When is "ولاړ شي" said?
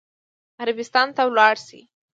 1.27-1.81